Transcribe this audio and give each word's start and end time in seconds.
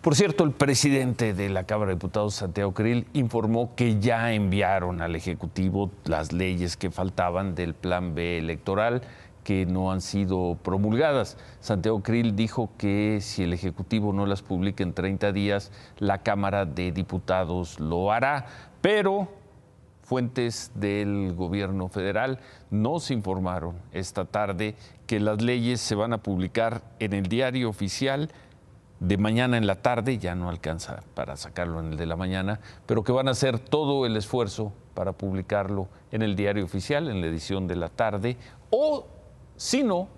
Por 0.00 0.14
cierto, 0.14 0.44
el 0.44 0.52
presidente 0.52 1.34
de 1.34 1.50
la 1.50 1.64
Cámara 1.64 1.90
de 1.90 1.96
Diputados, 1.96 2.34
Santiago 2.34 2.72
Krill, 2.72 3.06
informó 3.12 3.74
que 3.74 4.00
ya 4.00 4.32
enviaron 4.32 5.02
al 5.02 5.14
Ejecutivo 5.14 5.90
las 6.04 6.32
leyes 6.32 6.78
que 6.78 6.90
faltaban 6.90 7.54
del 7.54 7.74
Plan 7.74 8.14
B 8.14 8.38
electoral 8.38 9.02
que 9.44 9.66
no 9.66 9.92
han 9.92 10.00
sido 10.00 10.56
promulgadas. 10.62 11.36
Santiago 11.60 12.02
Krill 12.02 12.34
dijo 12.34 12.70
que 12.78 13.18
si 13.20 13.42
el 13.42 13.52
Ejecutivo 13.52 14.14
no 14.14 14.24
las 14.24 14.40
publica 14.40 14.82
en 14.82 14.94
30 14.94 15.32
días, 15.32 15.70
la 15.98 16.22
Cámara 16.22 16.64
de 16.64 16.92
Diputados 16.92 17.78
lo 17.78 18.10
hará, 18.10 18.46
pero 18.80 19.28
fuentes 20.02 20.72
del 20.74 21.34
gobierno 21.34 21.88
federal 21.88 22.38
nos 22.70 23.10
informaron 23.10 23.76
esta 23.92 24.24
tarde 24.24 24.76
que 25.06 25.20
las 25.20 25.42
leyes 25.42 25.78
se 25.82 25.94
van 25.94 26.14
a 26.14 26.22
publicar 26.22 26.82
en 27.00 27.12
el 27.12 27.24
diario 27.24 27.68
oficial 27.68 28.30
de 29.00 29.16
mañana 29.16 29.56
en 29.56 29.66
la 29.66 29.76
tarde, 29.76 30.18
ya 30.18 30.34
no 30.34 30.50
alcanza 30.50 31.02
para 31.14 31.36
sacarlo 31.36 31.80
en 31.80 31.92
el 31.92 31.96
de 31.96 32.06
la 32.06 32.16
mañana, 32.16 32.60
pero 32.86 33.02
que 33.02 33.12
van 33.12 33.28
a 33.28 33.32
hacer 33.32 33.58
todo 33.58 34.04
el 34.04 34.16
esfuerzo 34.16 34.72
para 34.94 35.12
publicarlo 35.12 35.88
en 36.12 36.22
el 36.22 36.36
diario 36.36 36.64
oficial, 36.64 37.08
en 37.08 37.22
la 37.22 37.26
edición 37.26 37.66
de 37.66 37.76
la 37.76 37.88
tarde, 37.88 38.36
o 38.68 39.06
si 39.56 39.82
no, 39.82 40.08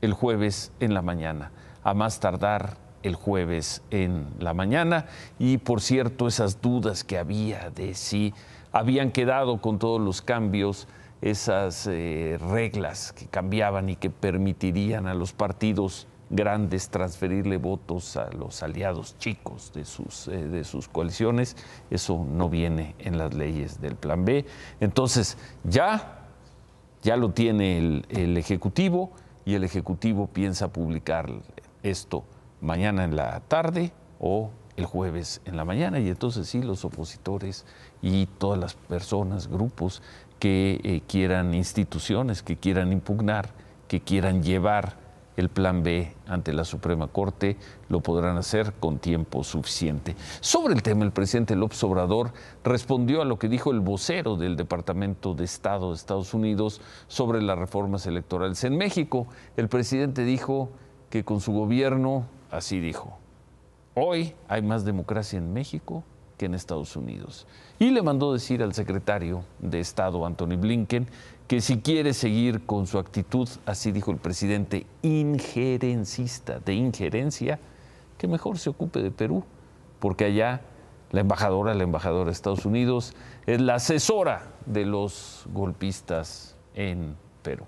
el 0.00 0.12
jueves 0.12 0.72
en 0.78 0.94
la 0.94 1.02
mañana, 1.02 1.50
a 1.82 1.92
más 1.92 2.20
tardar 2.20 2.76
el 3.02 3.16
jueves 3.16 3.82
en 3.90 4.26
la 4.38 4.54
mañana. 4.54 5.06
Y 5.38 5.58
por 5.58 5.80
cierto, 5.80 6.28
esas 6.28 6.60
dudas 6.60 7.02
que 7.02 7.18
había 7.18 7.70
de 7.70 7.94
si 7.94 8.32
habían 8.72 9.10
quedado 9.10 9.60
con 9.60 9.78
todos 9.78 10.00
los 10.00 10.22
cambios, 10.22 10.86
esas 11.22 11.86
eh, 11.86 12.38
reglas 12.40 13.12
que 13.12 13.26
cambiaban 13.26 13.88
y 13.88 13.96
que 13.96 14.10
permitirían 14.10 15.06
a 15.06 15.14
los 15.14 15.32
partidos 15.32 16.06
grandes 16.30 16.88
transferirle 16.88 17.58
votos 17.58 18.16
a 18.16 18.30
los 18.30 18.62
aliados 18.62 19.18
chicos 19.18 19.72
de 19.74 19.84
sus, 19.84 20.28
eh, 20.28 20.46
de 20.46 20.64
sus 20.64 20.88
coaliciones. 20.88 21.56
Eso 21.90 22.24
no 22.24 22.48
viene 22.48 22.94
en 23.00 23.18
las 23.18 23.34
leyes 23.34 23.80
del 23.80 23.96
Plan 23.96 24.24
B. 24.24 24.46
Entonces, 24.80 25.36
ya, 25.64 26.28
ya 27.02 27.16
lo 27.16 27.32
tiene 27.32 27.78
el, 27.78 28.06
el 28.08 28.36
Ejecutivo 28.36 29.10
y 29.44 29.54
el 29.54 29.64
Ejecutivo 29.64 30.28
piensa 30.28 30.72
publicar 30.72 31.30
esto 31.82 32.24
mañana 32.60 33.04
en 33.04 33.16
la 33.16 33.40
tarde 33.40 33.92
o 34.20 34.50
el 34.76 34.86
jueves 34.86 35.40
en 35.44 35.56
la 35.56 35.64
mañana. 35.64 35.98
Y 35.98 36.08
entonces 36.08 36.48
sí, 36.48 36.62
los 36.62 36.84
opositores 36.84 37.64
y 38.02 38.26
todas 38.26 38.58
las 38.58 38.74
personas, 38.74 39.48
grupos 39.48 40.02
que 40.38 40.80
eh, 40.84 41.02
quieran 41.06 41.54
instituciones, 41.54 42.42
que 42.42 42.56
quieran 42.56 42.92
impugnar, 42.92 43.50
que 43.88 44.00
quieran 44.00 44.42
llevar 44.42 44.99
el 45.40 45.48
plan 45.48 45.82
B 45.82 46.14
ante 46.26 46.52
la 46.52 46.64
Suprema 46.64 47.08
Corte, 47.08 47.56
lo 47.88 48.00
podrán 48.00 48.36
hacer 48.36 48.74
con 48.78 48.98
tiempo 48.98 49.42
suficiente. 49.42 50.14
Sobre 50.40 50.74
el 50.74 50.82
tema, 50.82 51.04
el 51.04 51.10
presidente 51.10 51.56
López 51.56 51.82
Obrador 51.82 52.32
respondió 52.62 53.22
a 53.22 53.24
lo 53.24 53.38
que 53.38 53.48
dijo 53.48 53.72
el 53.72 53.80
vocero 53.80 54.36
del 54.36 54.56
Departamento 54.56 55.34
de 55.34 55.44
Estado 55.44 55.88
de 55.88 55.96
Estados 55.96 56.34
Unidos 56.34 56.80
sobre 57.08 57.42
las 57.42 57.58
reformas 57.58 58.06
electorales 58.06 58.62
en 58.64 58.76
México. 58.76 59.26
El 59.56 59.68
presidente 59.68 60.24
dijo 60.24 60.70
que 61.10 61.24
con 61.24 61.40
su 61.40 61.52
gobierno, 61.52 62.26
así 62.50 62.78
dijo, 62.78 63.18
hoy 63.94 64.34
hay 64.46 64.62
más 64.62 64.84
democracia 64.84 65.38
en 65.38 65.52
México 65.52 66.04
en 66.46 66.54
Estados 66.54 66.96
Unidos. 66.96 67.46
Y 67.78 67.90
le 67.90 68.02
mandó 68.02 68.32
decir 68.32 68.62
al 68.62 68.74
secretario 68.74 69.44
de 69.58 69.80
Estado, 69.80 70.24
Anthony 70.24 70.56
Blinken, 70.58 71.06
que 71.46 71.60
si 71.60 71.80
quiere 71.80 72.14
seguir 72.14 72.64
con 72.66 72.86
su 72.86 72.98
actitud, 72.98 73.48
así 73.66 73.90
dijo 73.90 74.10
el 74.10 74.18
presidente, 74.18 74.86
injerencista, 75.02 76.60
de 76.60 76.74
injerencia, 76.74 77.58
que 78.18 78.28
mejor 78.28 78.58
se 78.58 78.70
ocupe 78.70 79.02
de 79.02 79.10
Perú, 79.10 79.44
porque 79.98 80.26
allá 80.26 80.60
la 81.10 81.20
embajadora, 81.20 81.74
la 81.74 81.82
embajadora 81.82 82.26
de 82.26 82.32
Estados 82.32 82.66
Unidos, 82.66 83.14
es 83.46 83.60
la 83.60 83.76
asesora 83.76 84.52
de 84.66 84.84
los 84.86 85.44
golpistas 85.52 86.56
en 86.74 87.16
Perú. 87.42 87.64